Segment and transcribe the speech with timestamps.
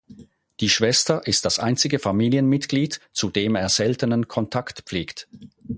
[0.61, 5.27] Die Schwester ist das einzige Familienmitglied, zu dem er seltenen Kontakt pflegt.